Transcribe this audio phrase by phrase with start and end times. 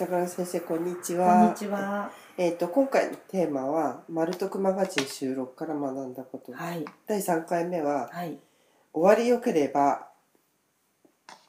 [0.00, 2.10] 北川先生こんにちこんはにちは。
[2.38, 6.86] えっ、と今回のテーマは「マルトクマガジン収録から学んだこと」はい。
[7.06, 8.38] 第3回目ははい。
[8.94, 10.08] 「終わりよければ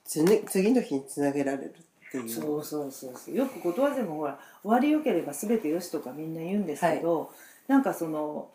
[0.04, 3.34] つね次の日につなげられる」っていうそうそうそうそう。
[3.34, 7.32] よくことわざでもほら、終わりよければ全てよしとかみんな言うんですけど、
[7.70, 8.50] なんかその、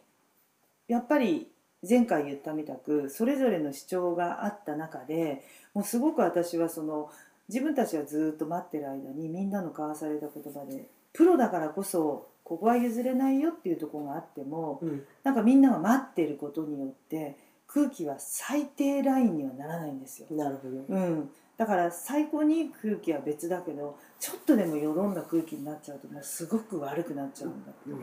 [0.89, 1.51] やっぱり
[1.89, 7.11] 前回言ったみたく、それぞれの主張があった中で、もうすごく私はその、
[7.49, 15.05] 自分たちはずっと待ってる間にみんなの交わされた言葉で、プロだからこそ、ここは譲れないよっていうところがあっても、うん。
[15.25, 17.37] なんかみんなが待ってることによって
[17.67, 20.29] 空気は最低ラインにはならないんですよ。
[20.31, 20.85] なるほど。
[20.89, 27.97] うん、だから最高にいい空気は別だけどちょっとでもよどんだ空気になっちゃうともうすごく悪くなっちゃうんだけど、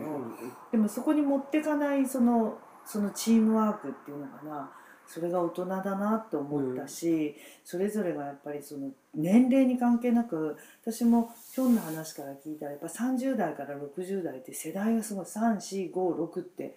[0.72, 4.70] でもそこに持ってかないそのそのチームワークっていうのかな
[5.06, 16.74] それが大人だなって思ったし、それぞれがやっぱりその年齢に関係なく私もひょんな話から聞いたらやっぱ30代から60代って世代がすごい3456って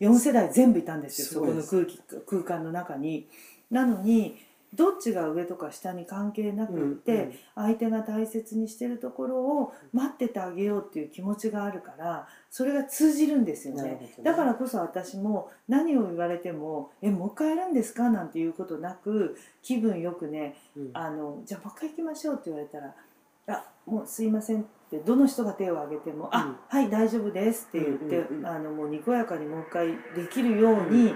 [0.00, 3.28] 4世代全部いたんですよそこの空気空間の中に。
[3.70, 4.36] なのに
[4.72, 7.34] どっちが上とか下に関係なくって、うんうん。
[7.54, 13.82] 相手が大切にしてるところを待っててあげようっていう気持ちがあるからそれが通じるんですよね。
[13.82, 14.14] ね。
[14.22, 20.90] だからこそ私も何を言われても「えもう一回やるんですか?」なんていうことなく気分よくねうん。
[20.94, 22.94] あの「じゃあもう一回行きましょう」って言われたら
[23.48, 26.30] 「あもうすいません」ってどの人が手を挙げても「うん。
[26.32, 31.12] あはい大丈夫です」って言って、うんうんうんあのもうにこやかにもう一回できるように、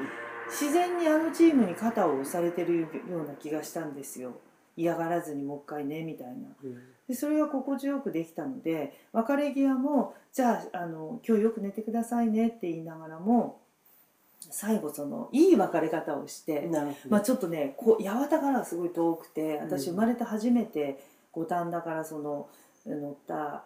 [0.48, 2.88] 自然にあのチームに肩を押されてるよ
[3.24, 4.32] うな気がしたんですよ。
[4.76, 6.34] 嫌がらずにもう一回ねみたいな。
[6.62, 6.82] うん。
[7.08, 13.60] でそれが心地よくできたので別れ際も「じゃああの今日よく寝てくださいね」って言いながらも
[14.40, 16.70] 最後そのいい別れ方をして、
[17.08, 19.94] まあ、ちょっとねこう八幡からはすごい遠くて私うん。
[19.96, 20.98] 生まれて初めて
[21.32, 22.48] 五反田からその
[22.86, 23.64] 乗った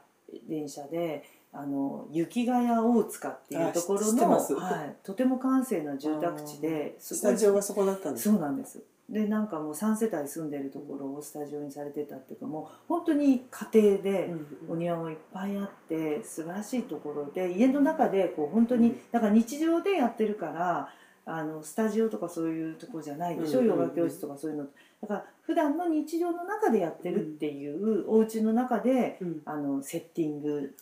[0.49, 8.83] 電車であの雪ヶ谷大塚っていうところの、はい、とても閑静な住宅地でスタジオがそこだったんですそうなんです。
[9.09, 14.31] でなんかもう3世帯住んでるところをスタジオにされてたっていうかもう本当に家庭で
[14.69, 19.01] お庭もいっぱいあって素晴らしいところで家の中でこう本当にうん。
[19.11, 20.91] だから日常でやってるから
[21.31, 23.81] あのスタジオとかそういうところじゃないでしょ、うんうんうん。
[23.81, 24.67] ヨガ教室とかそういうの。
[25.03, 29.43] だから普段の日常の中でやってるっていうお家の中でうん。
[29.45, 30.75] あのセッティング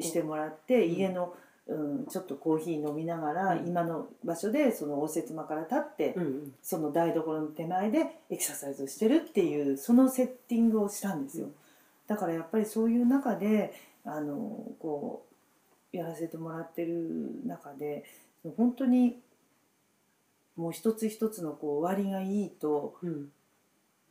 [0.00, 0.92] してもらって、うん。
[0.94, 1.34] 家の、
[1.66, 3.66] うん、ちょっとコーヒー飲みながら、うん。
[3.66, 6.52] 今の場所でその応接間から立って、うんうん。
[6.62, 11.52] その台所の手前でエクササイズをしてるっていうそのセッティングをしたんですよ、うん。
[12.06, 15.24] だからやっぱりそういう中であのこ
[15.92, 18.04] うやらせてもらってる中で
[18.56, 19.18] 本当に
[20.56, 23.28] もう一つ一つのこう終わりがいいとうん。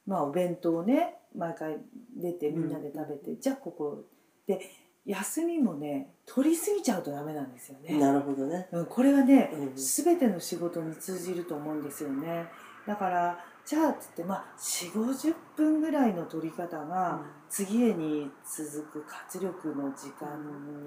[0.07, 1.77] まあお弁当をね毎回
[2.15, 4.03] 出てみんなで食べて、じゃあここ
[4.47, 4.59] で
[5.05, 7.97] 休みもね取りすぎちゃうとダメなんですよね。
[7.99, 8.67] なるほどね。
[8.71, 12.45] うん、これはね、うん全ての仕事に通じると思うんですよね。
[12.85, 20.35] だからじゃあっつってまあ4 5 0分ぐらいの取り方が次へに続く活力の時間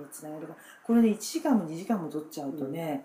[0.00, 3.00] につながるかこれね1時間も2時間も取っちゃうとね、やっ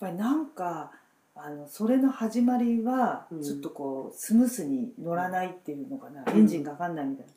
[0.00, 0.92] ぱりなんか
[1.40, 3.42] あのそれの始まりはうん。
[3.42, 6.38] ちょっとこうスムースに乗らないっていうのかな、うん。
[6.38, 7.32] エンジンかかんないみたいな。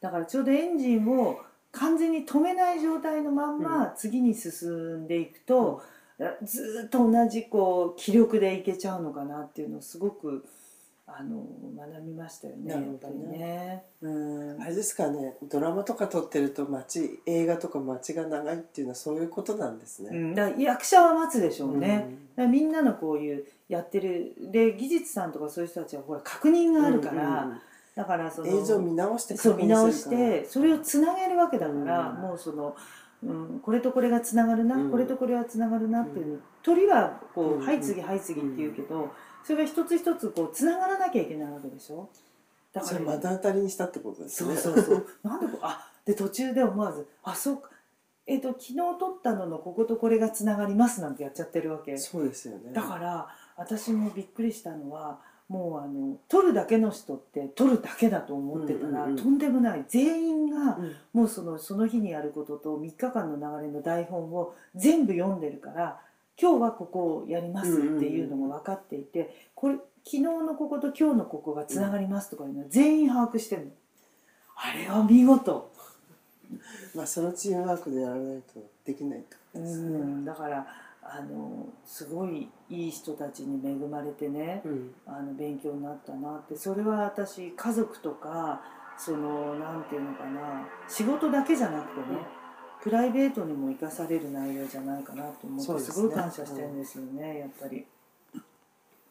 [0.00, 1.38] だからちょうどエンジンを
[1.72, 5.82] 完全に止めない状態のまんま次に進んでいくと、
[6.42, 10.46] ずーっと同じこう気力でいけちゃうのかなっていうのをすごく
[11.08, 11.46] あの
[11.76, 13.38] 学びましたよねなるほどやっぱりね。
[13.38, 13.84] ね。
[14.02, 14.08] う
[14.58, 14.62] ん。
[14.62, 20.10] あれですかねドラマとか撮ってると街映画とか街が長いっていうのはそういうことなんですね。
[20.12, 22.44] うん、だ役者は待つでしょうね、うん。
[22.44, 27.60] らみんなのこういうやってるで技術さんとかそういう人たちはほら確認があるから、うんうん
[27.96, 32.16] だからその映像見直してそう見直してそれをつなげるわけだから、うん。
[32.20, 32.76] もうその、
[33.24, 34.90] うん、これとこれがつながるな、うん。
[34.90, 37.66] これとこれはつながるなっていうの、鳥はこう、うん。
[37.66, 39.08] はい次はい次って言うけど、
[39.46, 42.08] それが一つ一つこうつながらなきゃいけないわけでしょ？
[42.72, 44.56] だそれ目の当たりにしたってことですそうね。
[44.56, 45.06] そうそう。
[45.22, 47.70] なんでこうあで途中で思わず「あそうか。
[48.26, 51.96] えっ、と昨日撮ったののこことこれがつながります」なんてやっちゃってるわけ。
[51.96, 52.72] そうですよね。
[52.72, 59.84] だから私もびっくりしたのはもうあの撮るだけの人って撮るだけだと思ってたら、うんうんうんとんでもない。
[59.86, 60.96] 全員がうん。
[61.12, 66.00] もうそのその日にやることと3日間の流れの台本を全部読んでるから
[66.40, 73.70] 今日はここをやりますっていうのが分かっていて、これ昨日のここと今日のここがつながりますとかいうのは全員把握してるの。
[74.56, 75.70] あれは見事。
[76.94, 79.68] まあそのチームワークでやらないとできないとね。
[79.68, 80.66] んだから
[81.02, 84.94] あのすごいいい人たちに恵まれてねうん。
[85.06, 86.56] あの勉強になったなって。
[86.56, 88.60] それは私家族とか
[88.98, 92.18] そのなんていうのかな仕事だけじゃなくてね、
[92.82, 97.84] プライベートにも生かされる内容じゃないかなと思ってすごい感謝してるんですよね、やっぱり。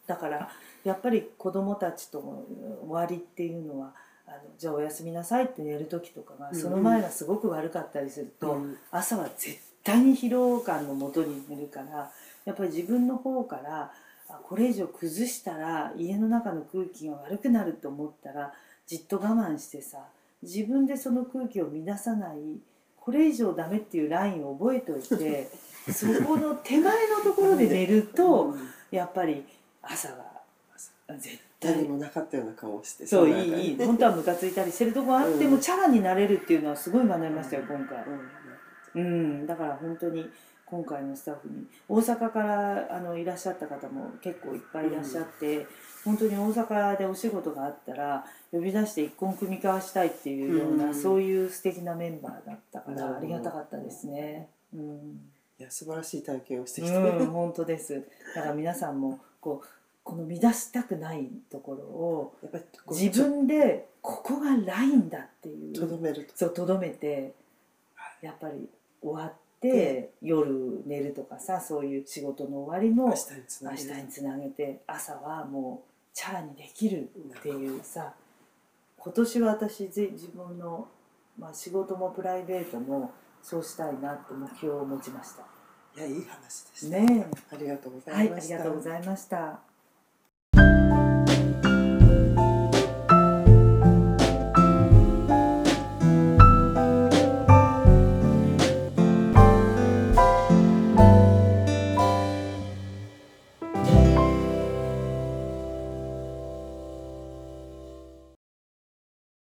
[0.06, 0.48] だから
[0.84, 2.44] やっぱり子供たちとの
[2.86, 3.92] 終わりっていうのは
[4.26, 6.56] あのじゃあおやすみなさいって寝る時とかがうん。
[6.56, 8.76] その前がすごく悪かったりすると、うん。
[8.90, 12.10] 朝は絶対に疲労感のもとに寝るから
[12.44, 13.92] やっぱり自分の方から
[14.28, 18.52] あこれ以上崩したら家の中の空気が悪くなると思ったら
[18.86, 19.98] じっと我慢してさ
[20.42, 22.38] 自分でその空気を乱さない
[23.06, 25.48] これ以上ダメっていうラインを覚えておいて
[25.92, 28.68] そこの手前のところで寝るとうん。
[28.90, 29.44] やっぱり
[29.80, 30.24] 朝が
[31.16, 33.76] 絶対何もなかったような顔をしてそういいいい。
[33.86, 38.04] 本当はムカついたりしてるとこあっても、うんチャラになれるっていうのはすごい学びましたよ今回。
[38.94, 39.02] うん。
[39.02, 39.04] う
[39.42, 40.28] ん、だから本当に
[40.66, 45.66] 今回のスタッフに大阪からあのいらっしゃった方も結構いっぱいいらっしゃって、
[46.04, 50.94] 本当に大阪でお仕事があったら呼び出して一本組み交わしたいっていうような、うん。
[50.94, 54.48] そういう素敵なメンバーだったからありがたかったですね。
[54.74, 55.20] うん。
[55.58, 58.04] いや素晴らしい体験をしてきた、うん、本当です。
[58.34, 59.68] だから皆さんもこう
[60.02, 66.32] この乱したくないところをやっぱり自分でここがラインだっていうとどめると。
[66.36, 67.34] そうとどめて
[68.20, 68.68] やっぱり
[69.00, 69.45] 終わって
[71.26, 73.76] かさそういう仕事の終わりも明日につな明
[74.36, 78.14] げて朝はもうチャラにできるっていうさ
[78.98, 80.88] 今年は私ぜ自分の、
[81.38, 83.12] まあ、仕事もプライベートも
[83.42, 85.44] そうしたいなって目標を持ちました。
[85.96, 89.75] いやいい話でした、ねありがとうございました、りがとうございました